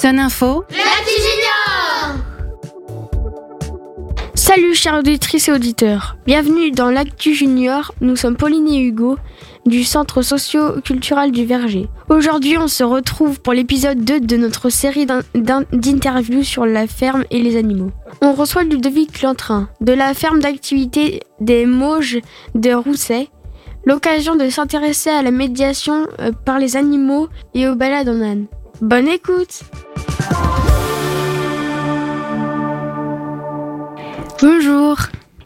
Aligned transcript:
Son 0.00 0.18
info. 0.18 0.64
L'actu 0.70 1.14
Junior 1.16 2.24
Salut 4.34 4.74
chers 4.74 4.98
auditrices 4.98 5.48
et 5.48 5.52
auditeurs. 5.52 6.16
Bienvenue 6.26 6.70
dans 6.70 6.90
l'Actu 6.90 7.34
Junior. 7.34 7.92
Nous 8.00 8.16
sommes 8.16 8.36
Pauline 8.36 8.68
et 8.68 8.80
Hugo 8.80 9.16
du 9.66 9.84
Centre 9.84 10.22
socio-culturel 10.22 11.30
du 11.32 11.44
Verger. 11.44 11.88
Aujourd'hui, 12.08 12.56
on 12.56 12.66
se 12.68 12.82
retrouve 12.82 13.40
pour 13.40 13.52
l'épisode 13.52 14.02
2 14.04 14.20
de 14.20 14.36
notre 14.36 14.70
série 14.70 15.04
d'in- 15.06 15.20
d'in- 15.34 15.64
d'interviews 15.72 16.42
sur 16.44 16.64
la 16.64 16.86
ferme 16.86 17.24
et 17.30 17.40
les 17.42 17.56
animaux. 17.56 17.90
On 18.22 18.32
reçoit 18.32 18.64
Ludovic 18.64 19.20
Lantrin 19.22 19.68
de 19.80 19.92
la 19.92 20.14
ferme 20.14 20.40
d'activité 20.40 21.20
des 21.40 21.66
Mauges 21.66 22.18
de 22.54 22.72
Rousset. 22.72 23.28
L'occasion 23.84 24.34
de 24.36 24.48
s'intéresser 24.50 25.10
à 25.10 25.22
la 25.22 25.30
médiation 25.30 26.06
euh, 26.20 26.32
par 26.44 26.58
les 26.58 26.76
animaux 26.76 27.28
et 27.54 27.68
aux 27.68 27.74
balades 27.74 28.08
en 28.08 28.20
âne. 28.22 28.46
Bonne 28.80 29.08
écoute 29.08 29.62
Bonjour. 34.40 34.96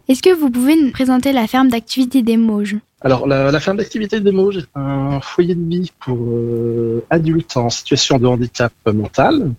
Est-ce 0.09 0.23
que 0.23 0.33
vous 0.33 0.51
pouvez 0.51 0.77
nous 0.77 0.93
présenter 0.93 1.33
la 1.33 1.49
ferme 1.49 1.69
d'activité 1.69 2.23
des 2.23 2.37
Mauges 2.37 2.77
Alors, 3.01 3.27
la, 3.27 3.51
la 3.51 3.59
ferme 3.59 3.79
d'activité 3.79 4.21
des 4.21 4.31
Mauges 4.31 4.59
est 4.59 4.69
un 4.77 5.21
foyer 5.21 5.57
de 5.57 5.69
vie 5.69 5.91
pour 5.99 6.17
euh, 6.17 7.05
adultes 7.11 7.57
en 7.57 7.71
situation 7.71 8.19
de 8.19 8.27
handicap 8.27 8.73
mental. 8.87 9.53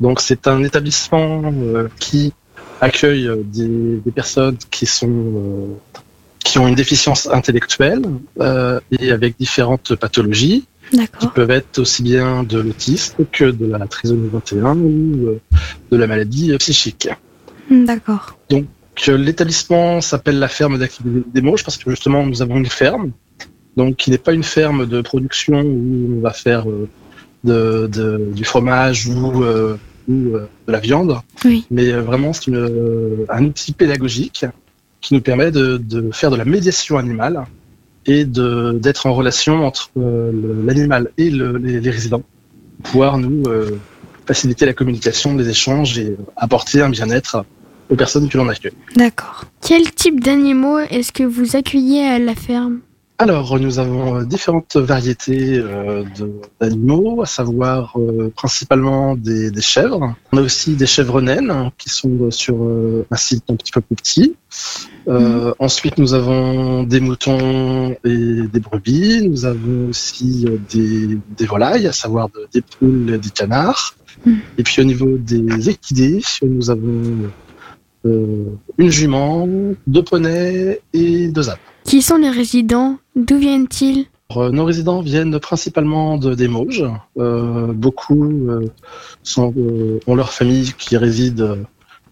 Donc, 0.00 0.20
c'est 0.20 0.46
un 0.46 0.62
établissement 0.62 1.42
euh, 1.44 1.88
qui 1.98 2.32
accueille 2.80 3.28
euh, 3.28 3.42
des, 3.44 4.00
des 4.02 4.10
personnes 4.10 4.56
qui 4.70 4.86
sont 4.86 5.10
euh, 5.10 5.98
qui 6.44 6.58
ont 6.58 6.66
une 6.66 6.74
déficience 6.74 7.28
intellectuelle 7.30 8.02
euh, 8.40 8.80
et 8.90 9.10
avec 9.10 9.36
différentes 9.38 9.94
pathologies 9.96 10.66
qui 11.18 11.26
peuvent 11.34 11.50
être 11.50 11.78
aussi 11.78 12.02
bien 12.02 12.42
de 12.42 12.58
l'autisme 12.60 13.24
que 13.32 13.44
de 13.50 13.66
la 13.66 13.86
trisomie 13.86 14.28
21 14.32 14.76
ou 14.76 15.26
euh, 15.28 15.40
de 15.90 15.96
la 15.96 16.06
maladie 16.06 16.52
euh, 16.52 16.58
psychique. 16.58 17.08
D'accord. 17.70 18.38
que 18.96 19.12
l'établissement 19.12 20.00
s'appelle 20.00 20.38
la 20.38 20.48
ferme 20.48 20.78
d'activité 20.78 21.24
des 21.32 21.40
Mauges 21.40 21.64
parce 21.64 21.78
que 21.78 21.88
justement 21.90 22.26
nous 22.26 22.42
avons 22.42 22.56
une 22.58 22.66
ferme, 22.66 23.12
donc 23.76 23.96
qui 23.96 24.10
n'est 24.10 24.18
pas 24.18 24.32
une 24.34 24.42
ferme 24.42 24.86
de 24.86 25.00
production 25.00 25.60
où 25.62 26.16
on 26.18 26.20
va 26.20 26.32
faire 26.32 26.68
euh, 26.68 26.88
de, 27.44 27.86
de- 27.86 28.30
du 28.34 28.44
fromage 28.44 29.06
ou, 29.06 29.42
euh, 29.44 29.76
ou 30.08 30.34
euh, 30.36 30.46
de 30.66 30.72
la 30.72 30.80
viande, 30.80 31.16
Oui. 31.44 31.64
mais 31.70 31.90
euh, 31.90 32.02
vraiment 32.02 32.32
c'est 32.34 32.50
euh, 32.52 33.24
un 33.30 33.44
outil 33.46 33.72
pédagogique 33.72 34.44
qui 35.00 35.14
nous 35.14 35.20
permet 35.22 35.50
de, 35.50 35.78
de 35.78 36.10
faire 36.12 36.30
de 36.30 36.36
la 36.36 36.44
médiation 36.44 36.98
animale 36.98 37.44
et 38.06 38.24
de 38.24 38.72
d'être 38.82 39.06
en 39.06 39.14
relation 39.14 39.64
entre 39.66 39.90
euh, 39.96 40.32
l'animal 40.64 41.10
et 41.18 41.30
le- 41.30 41.56
les, 41.58 41.80
les 41.80 41.90
résidents, 41.90 42.22
pouvoir 42.82 43.18
nous 43.18 43.42
euh, 43.46 43.78
faciliter 44.26 44.66
la 44.66 44.72
communication, 44.72 45.36
les 45.36 45.48
échanges 45.48 45.98
et 45.98 46.16
apporter 46.36 46.80
un 46.80 46.90
bien-être 46.90 47.44
aux 47.90 47.96
personnes 47.96 48.28
que 48.28 48.38
l'on 48.38 48.48
accueille. 48.48 48.72
D'accord. 48.96 49.44
Quel 49.66 49.92
type 49.92 50.20
d'animaux 50.20 50.78
est-ce 50.78 51.12
que 51.12 51.22
vous 51.24 51.56
accueillez 51.56 52.04
à 52.06 52.18
la 52.18 52.34
ferme? 52.34 52.80
Alors, 53.22 53.56
nous 53.60 53.78
avons 53.78 54.16
euh, 54.16 54.24
différentes 54.24 54.74
variétés 54.76 55.56
euh, 55.56 56.02
d'animaux, 56.60 57.22
à 57.22 57.26
savoir 57.26 57.96
euh, 57.96 58.32
principalement 58.34 59.14
des, 59.14 59.52
des 59.52 59.60
chèvres. 59.60 60.16
On 60.32 60.38
a 60.38 60.40
aussi 60.40 60.74
des 60.74 60.86
chèvres 60.86 61.20
naines 61.20 61.48
hein, 61.52 61.70
qui 61.78 61.88
sont 61.88 62.32
sur 62.32 62.56
euh, 62.64 63.06
un 63.12 63.16
site 63.16 63.44
un 63.48 63.54
petit 63.54 63.70
peu 63.70 63.80
plus 63.80 63.94
petit. 63.94 64.34
Euh, 65.06 65.54
Ensuite, 65.60 65.98
nous 65.98 66.14
avons 66.14 66.82
des 66.82 66.98
moutons 66.98 67.92
et 68.04 68.42
des 68.52 68.60
brebis. 68.60 69.28
Nous 69.28 69.44
avons 69.44 69.90
aussi 69.90 70.44
des, 70.72 71.16
des 71.38 71.46
volailles, 71.46 71.86
à 71.86 71.92
savoir 71.92 72.28
de- 72.28 72.48
des 72.52 72.62
poules 72.62 73.10
et 73.14 73.18
des 73.18 73.30
canards. 73.30 73.94
Mhm. 74.26 74.38
Et 74.58 74.64
puis 74.64 74.82
au 74.82 74.84
niveau 74.84 75.16
des 75.16 75.68
équidés, 75.70 76.22
nous 76.42 76.70
avons 76.72 77.30
une 78.04 78.90
jument, 78.90 79.48
deux 79.86 80.02
poneys 80.02 80.80
et 80.92 81.28
deux 81.28 81.48
ânes. 81.48 81.56
Qui 81.84 82.02
sont 82.02 82.16
les 82.16 82.30
résidents? 82.30 82.98
D'où 83.16 83.38
viennent-ils? 83.38 84.06
Euh, 84.36 84.50
Nos 84.50 84.64
résidents 84.64 85.02
viennent 85.02 85.38
principalement 85.38 86.16
de, 86.16 86.34
des 86.34 86.48
Mauges. 86.48 86.84
Euh, 87.18 87.72
beaucoup 87.72 88.24
euh, 88.48 88.66
sont, 89.22 89.52
euh, 89.56 90.00
ont 90.06 90.14
leur 90.14 90.32
famille 90.32 90.72
qui 90.78 90.96
réside 90.96 91.40
euh, 91.42 91.56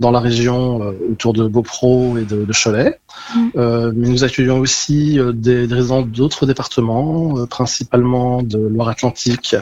dans 0.00 0.10
la 0.10 0.20
région 0.20 0.82
euh, 0.82 0.92
autour 1.12 1.32
de 1.32 1.46
Beaupro 1.46 2.18
et 2.18 2.24
de, 2.24 2.44
de 2.44 2.52
Cholet. 2.52 2.98
Mm. 3.34 3.48
Euh, 3.56 3.92
mais 3.94 4.08
nous 4.08 4.24
accueillons 4.24 4.58
aussi 4.58 5.18
euh, 5.18 5.32
des, 5.32 5.66
des 5.66 5.74
résidents 5.74 6.02
d'autres 6.02 6.46
départements, 6.46 7.38
euh, 7.38 7.46
principalement 7.46 8.42
de 8.42 8.58
Loire-Atlantique, 8.58 9.56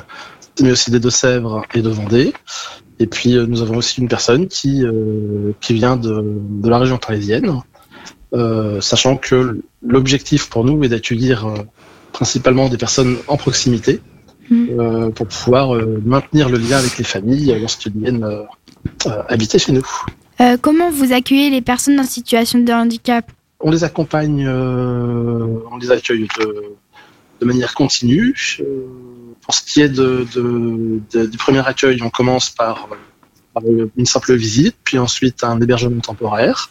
mais 0.60 0.72
aussi 0.72 0.91
des 0.91 1.00
Deux-Sèvres 1.00 1.62
et 1.74 1.82
de 1.82 1.88
Vendée. 1.88 2.32
Et 2.98 3.06
puis 3.06 3.36
euh, 3.36 3.46
nous 3.46 3.62
avons 3.62 3.76
aussi 3.76 4.00
une 4.00 4.08
personne 4.08 4.48
qui, 4.48 4.84
euh, 4.84 5.52
qui 5.60 5.74
vient 5.74 5.96
de, 5.96 6.22
de 6.24 6.69
la 6.69 6.78
région 6.78 6.98
parisienne, 6.98 7.60
euh, 8.34 8.80
sachant 8.80 9.16
que 9.16 9.60
l'objectif 9.82 10.48
pour 10.48 10.64
nous 10.64 10.82
est 10.84 10.88
d'accueillir 10.88 11.46
principalement 12.12 12.69
des 12.69 12.78
personnes 12.78 13.16
en 13.28 13.36
proximité 13.36 14.00
Mm. 14.50 15.10
pour 15.10 15.26
pouvoir 15.26 15.74
maintenir 16.06 16.48
le 16.48 16.56
lien 16.56 16.78
avec 16.78 16.96
les 16.96 17.04
familles 17.04 17.54
lorsqu'ils 17.60 17.92
viennent 17.92 18.26
habiter 19.28 19.58
chez 19.58 19.72
nous. 19.72 19.84
Euh, 20.40 20.56
comment 20.60 20.90
vous 20.90 21.12
accueillez 21.12 21.50
les 21.50 21.60
personnes 21.60 21.98
en 21.98 22.04
situation 22.04 22.60
de 22.60 22.72
handicap? 22.72 23.30
On 23.60 23.70
les 23.70 23.82
accompagne, 23.82 24.46
euh, 24.46 25.46
on 25.70 25.76
les 25.78 25.90
accueille 25.90 26.28
de, 26.38 26.62
de 27.41 27.47
manière 27.47 27.75
continue. 27.75 28.34
Euh, 28.60 28.65
pour 29.43 29.54
ce 29.54 29.62
qui 29.62 29.81
est 29.81 29.88
de, 29.88 30.26
de- 30.34 31.00
de- 31.12 31.26
du 31.26 31.38
premier 31.38 31.66
accueil, 31.66 32.00
on 32.03 32.10
commence 32.10 32.50
par, 32.50 32.88
par 33.54 33.62
une 33.97 34.06
simple 34.06 34.34
visite, 34.34 34.76
puis 34.84 34.99
ensuite 34.99 35.43
un 35.44 35.60
hébergement 35.60 36.00
temporaire. 36.00 36.71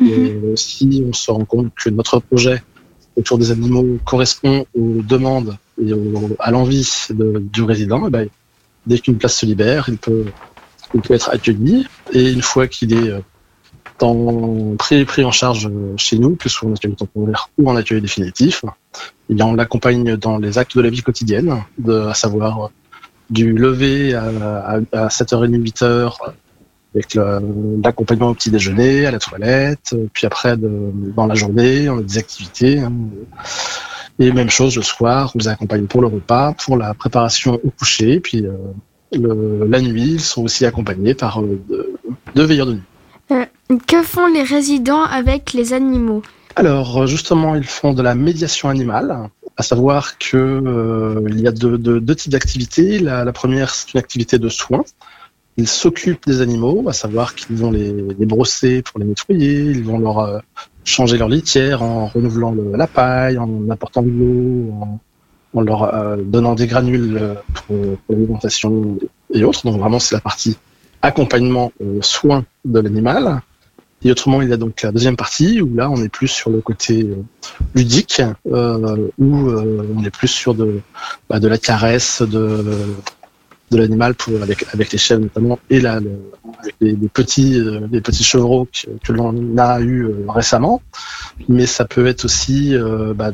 Mhm. 0.00 0.08
Et 0.08 0.56
si 0.56 1.02
on 1.08 1.12
se 1.12 1.30
rend 1.30 1.44
compte 1.44 1.72
que 1.74 1.88
notre 1.90 2.20
projet 2.20 2.62
autour 3.16 3.38
des 3.38 3.50
animaux 3.50 3.98
correspond 4.04 4.66
aux 4.74 5.02
demandes 5.02 5.56
et 5.82 5.90
à 6.38 6.50
l'envie 6.50 6.88
du 7.10 7.62
résident, 7.62 8.06
eh 8.06 8.10
ben, 8.10 8.28
dès 8.86 8.98
qu'une 8.98 9.16
place 9.16 9.38
se 9.38 9.46
libère, 9.46 9.88
il 9.88 9.96
peut, 9.96 10.26
il 10.94 11.00
peut 11.00 11.14
être 11.14 11.30
accueilli. 11.30 11.86
Et 12.12 12.30
une 12.30 12.42
fois 12.42 12.68
qu'il 12.68 12.92
est 12.92 13.08
euh, 13.10 13.20
en- 14.02 14.74
pris, 14.78 15.04
pris 15.04 15.24
en 15.24 15.30
charge 15.30 15.66
euh, 15.66 15.94
chez 15.96 16.18
nous, 16.18 16.36
que 16.36 16.48
ce 16.48 16.56
soit 16.56 16.68
en 16.68 16.74
accueil 16.74 16.94
temporaire 16.94 17.50
ou 17.58 17.68
en 17.70 17.76
accueil 17.76 18.00
définitif, 18.00 18.64
eh 19.30 19.34
bien, 19.34 19.46
on 19.46 19.54
l'accompagne 19.54 20.16
dans 20.16 20.38
les 20.38 20.58
actes 20.58 20.76
de 20.76 20.82
la 20.82 20.90
vie 20.90 21.02
quotidienne, 21.02 21.62
de, 21.78 21.92
à 22.00 22.14
savoir 22.14 22.64
euh, 22.64 22.68
du 23.30 23.52
lever 23.52 24.14
à, 24.14 24.24
à, 24.92 25.04
à 25.04 25.08
7h30, 25.08 25.50
8h, 25.62 26.12
avec 26.94 27.14
le- 27.14 27.80
l'accompagnement 27.84 28.30
au 28.30 28.34
petit 28.34 28.50
déjeuner, 28.50 29.04
à 29.06 29.10
la 29.10 29.18
toilette, 29.18 29.90
euh, 29.92 30.06
puis 30.12 30.26
après 30.26 30.56
dans 30.56 31.26
la 31.26 31.34
journée, 31.34 31.88
on 31.90 31.98
a 31.98 32.02
des 32.02 32.18
activités. 32.18 32.78
hein. 32.80 32.92
et 34.18 34.32
même 34.32 34.50
chose 34.50 34.76
le 34.76 34.82
soir, 34.82 35.30
on 35.34 35.38
les 35.38 35.48
accompagne 35.48 35.86
pour 35.86 36.00
le 36.00 36.06
repas, 36.08 36.54
pour 36.64 36.76
la 36.76 36.94
préparation 36.94 37.60
au 37.62 37.70
coucher, 37.70 38.20
puis 38.20 38.44
euh, 38.46 38.52
le- 39.12 39.66
la 39.68 39.80
nuit, 39.80 40.12
ils 40.14 40.20
sont 40.20 40.42
aussi 40.44 40.64
accompagnés 40.66 41.14
par 41.14 41.40
euh, 41.42 41.60
deux 42.34 42.44
veilleurs 42.44 42.66
de 42.66 42.72
nuit. 42.74 42.82
Que 43.86 44.02
font 44.02 44.26
les 44.26 44.42
résidents 44.42 45.02
avec 45.02 45.52
les 45.52 45.74
animaux? 45.74 46.22
Alors, 46.56 47.06
justement, 47.06 47.54
ils 47.54 47.64
font 47.64 47.92
de 47.92 48.02
la 48.02 48.14
médiation 48.14 48.70
animale, 48.70 49.28
à 49.58 49.62
savoir 49.62 50.16
que 50.18 50.36
euh, 50.36 51.22
il 51.28 51.40
y 51.40 51.46
a 51.46 51.52
deux, 51.52 51.76
deux- 51.76 52.00
deux 52.00 52.14
types 52.14 52.32
d'activités. 52.32 52.98
La, 52.98 53.24
la 53.24 53.32
première, 53.32 53.74
c'est 53.74 53.92
une 53.92 54.00
activité 54.00 54.38
de 54.38 54.48
soins. 54.48 54.84
Ils 55.58 55.68
s'occupent 55.68 56.26
des 56.26 56.40
animaux, 56.40 56.84
à 56.88 56.92
savoir 56.92 57.34
qu'ils 57.34 57.56
vont 57.56 57.70
les, 57.70 57.92
les 58.18 58.26
brosser 58.26 58.80
pour 58.80 59.00
les 59.00 59.06
nettoyer, 59.06 59.64
ils 59.70 59.84
vont 59.84 59.98
leur 59.98 60.18
euh, 60.20 60.38
changer 60.84 61.18
leur 61.18 61.28
litière 61.28 61.82
en 61.82 62.06
renouvelant 62.06 62.54
la 62.74 62.86
paille, 62.86 63.38
en 63.38 63.68
apportant 63.68 64.02
de 64.02 64.08
l'eau, 64.08 64.72
en, 64.80 64.98
en 65.54 65.60
leur 65.60 65.82
euh, 65.82 66.16
donnant 66.16 66.54
des 66.54 66.68
granules 66.68 67.18
euh, 67.20 67.34
pour, 67.54 67.76
pour 67.76 68.14
l'alimentation 68.14 68.98
et 69.34 69.44
autres. 69.44 69.62
Donc 69.66 69.78
vraiment, 69.78 69.98
c'est 69.98 70.14
la 70.14 70.20
partie 70.20 70.56
accompagnement, 71.02 71.70
euh, 71.82 71.98
soins 72.00 72.44
de 72.64 72.80
l'animal. 72.80 73.42
Et 74.04 74.10
autrement, 74.10 74.42
il 74.42 74.48
y 74.48 74.52
a 74.52 74.56
donc 74.56 74.82
la 74.82 74.92
deuxième 74.92 75.16
partie 75.16 75.60
où 75.60 75.74
là, 75.74 75.90
on 75.90 75.96
est 76.02 76.08
plus 76.08 76.28
sur 76.28 76.50
le 76.50 76.60
côté 76.60 77.02
euh, 77.02 77.16
ludique, 77.74 78.22
euh, 78.46 79.08
où 79.18 79.48
euh, 79.48 79.86
on 79.96 80.04
est 80.04 80.10
plus 80.10 80.28
sur 80.28 80.54
de, 80.54 80.80
bah, 81.28 81.40
de 81.40 81.48
la 81.48 81.58
caresse 81.58 82.22
de, 82.22 82.64
de 83.70 83.76
l'animal 83.76 84.14
avec, 84.42 84.64
avec 84.72 84.92
les 84.92 84.98
chèvres 84.98 85.22
notamment 85.22 85.58
et 85.68 85.80
là, 85.80 86.00
le, 86.00 86.10
les, 86.80 86.92
les 86.92 87.08
petits 87.08 87.58
euh, 87.58 87.86
les 87.90 88.00
petits 88.00 88.24
chevreaux 88.24 88.66
que, 88.66 88.90
que 89.04 89.12
l'on 89.12 89.56
a 89.58 89.80
eu 89.80 90.04
euh, 90.04 90.24
récemment. 90.28 90.82
Mais 91.48 91.66
ça 91.66 91.84
peut 91.84 92.06
être 92.06 92.24
aussi 92.24 92.74
euh, 92.74 93.14
bah, 93.14 93.32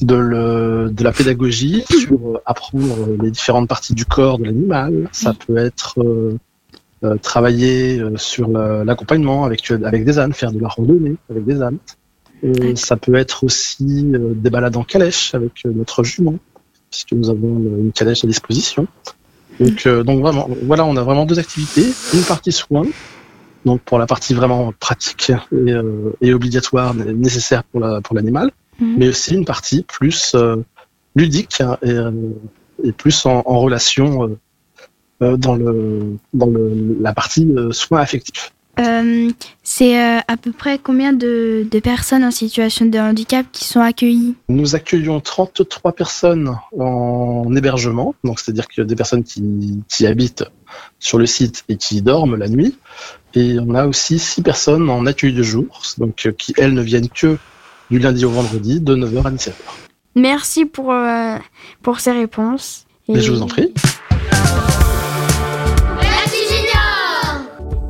de, 0.00 0.88
de, 0.90 1.04
la 1.04 1.12
pédagogie 1.12 1.84
sur 1.90 2.40
apprendre 2.46 3.08
les 3.22 3.30
différentes 3.30 3.68
parties 3.68 3.94
du 3.94 4.04
corps 4.04 4.38
de 4.38 4.44
l'animal. 4.44 5.08
Ça 5.12 5.34
peut 5.34 5.58
être 5.58 6.02
euh, 7.04 7.16
travailler 7.16 7.98
euh, 8.00 8.16
sur 8.16 8.48
la- 8.48 8.84
l'accompagnement 8.84 9.44
avec, 9.44 9.70
avec 9.70 10.04
des 10.04 10.18
ânes, 10.18 10.32
faire 10.32 10.52
de 10.52 10.60
la 10.60 10.68
randonnée 10.68 11.16
avec 11.30 11.44
des 11.44 11.62
ânes. 11.62 11.78
Et 12.42 12.74
ça 12.76 12.96
peut 12.96 13.14
être 13.16 13.44
aussi 13.44 14.10
euh, 14.14 14.32
des 14.34 14.48
balades 14.50 14.76
en 14.76 14.82
calèche 14.82 15.34
avec 15.34 15.52
euh, 15.66 15.72
notre 15.74 16.02
jument, 16.04 16.36
puisque 16.90 17.12
nous 17.12 17.28
avons 17.30 17.58
une 17.84 17.92
calèche 17.92 18.24
à 18.24 18.26
disposition. 18.26 18.86
Donc, 19.58 19.86
euh, 19.86 20.02
donc 20.02 20.20
vraiment, 20.22 20.48
voilà, 20.62 20.84
on 20.86 20.96
a 20.96 21.02
vraiment 21.02 21.26
deux 21.26 21.38
activités. 21.38 21.84
Une 22.14 22.22
partie 22.22 22.50
soins, 22.52 22.86
donc 23.66 23.82
pour 23.82 23.98
la 23.98 24.06
partie 24.06 24.32
vraiment 24.32 24.72
pratique 24.80 25.30
et, 25.30 25.72
euh, 25.72 26.16
et 26.22 26.32
obligatoire, 26.32 26.94
nécessaire 26.94 27.62
pour 27.64 27.80
la 27.80 28.00
pour 28.00 28.16
l'animal, 28.16 28.50
Mhm. 28.80 28.94
mais 28.96 29.08
aussi 29.08 29.34
une 29.34 29.44
partie 29.44 29.82
plus 29.82 30.32
euh, 30.34 30.56
ludique 31.14 31.60
hein, 31.60 31.76
et, 31.82 31.90
euh, 31.90 32.10
et 32.82 32.92
plus 32.92 33.26
en, 33.26 33.42
en 33.44 33.58
relation 33.58 34.22
dans 35.20 35.54
le 35.54 36.16
dans 36.32 36.46
le 36.46 36.96
la 37.00 37.12
partie 37.12 37.46
euh, 37.56 37.72
soins 37.72 38.00
affectifs. 38.00 38.52
Euh, 38.78 39.30
c'est 39.62 40.00
euh, 40.00 40.20
à 40.26 40.36
peu 40.36 40.52
près 40.52 40.78
combien 40.78 41.12
de, 41.12 41.66
de 41.70 41.80
personnes 41.80 42.24
en 42.24 42.30
situation 42.30 42.86
de 42.86 42.98
handicap 42.98 43.44
qui 43.52 43.64
sont 43.64 43.80
accueillies? 43.80 44.36
Nous 44.48 44.74
accueillons 44.74 45.20
33 45.20 45.92
personnes 45.92 46.56
en 46.78 47.54
hébergement, 47.54 48.14
donc 48.24 48.40
c'est-à-dire 48.40 48.64
a 48.78 48.84
des 48.84 48.96
personnes 48.96 49.24
qui, 49.24 49.82
qui 49.88 50.06
habitent 50.06 50.44
sur 50.98 51.18
le 51.18 51.26
site 51.26 51.64
et 51.68 51.76
qui 51.76 52.00
dorment 52.00 52.36
la 52.36 52.48
nuit. 52.48 52.78
Et 53.34 53.58
on 53.60 53.74
a 53.74 53.86
aussi 53.86 54.18
6 54.18 54.42
personnes 54.42 54.88
en 54.88 55.04
accueil 55.04 55.34
de 55.34 55.42
jour, 55.42 55.82
donc 55.98 56.26
euh, 56.26 56.32
qui 56.32 56.54
elles 56.56 56.74
ne 56.74 56.82
viennent 56.82 57.08
que 57.08 57.36
du 57.90 57.98
lundi 57.98 58.24
au 58.24 58.30
vendredi 58.30 58.80
de 58.80 58.96
9h 58.96 59.26
à 59.26 59.30
17h. 59.30 59.52
Merci 60.14 60.64
pour, 60.64 60.92
euh, 60.92 61.36
pour 61.82 62.00
ces 62.00 62.12
réponses. 62.12 62.86
Et 63.08 63.20
je 63.20 63.32
vous 63.32 63.42
en 63.42 63.46
prie. 63.46 63.74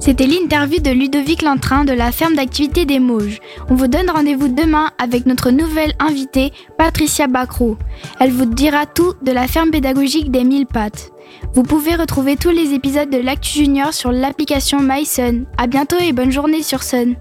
C'était 0.01 0.27
l'interview 0.27 0.81
de 0.81 0.91
Ludovic 0.91 1.43
Lantrin 1.43 1.85
de 1.85 1.93
la 1.93 2.11
ferme 2.11 2.35
d'activité 2.35 2.87
des 2.87 2.99
Mauges. 2.99 3.39
On 3.69 3.75
vous 3.75 3.87
donne 3.87 4.09
rendez-vous 4.09 4.49
demain 4.49 4.91
avec 4.99 5.27
notre 5.27 5.51
nouvelle 5.51 5.93
invitée, 5.99 6.53
Patricia 6.79 7.27
Bacro. 7.27 7.77
Elle 8.19 8.33
vous 8.33 8.47
dira 8.47 8.87
tout 8.87 9.13
de 9.23 9.31
la 9.31 9.47
ferme 9.47 9.71
pédagogique 9.71 10.31
des 10.31 10.43
mille 10.45 10.67
pattes. 10.67 11.11
Vous 11.53 11.63
pouvez 11.63 11.95
retrouver 11.95 12.37
tous 12.37 12.51
les 12.51 12.73
épisodes 12.73 13.11
de 13.11 13.19
l'Actu 13.19 13.59
Junior 13.59 13.93
sur 13.93 14.11
l'application 14.11 14.81
MySun. 14.81 15.45
À 15.59 15.67
bientôt 15.67 15.99
et 15.99 16.13
bonne 16.13 16.33
journée 16.33 16.63
sur 16.63 16.83
Sun. 16.83 17.17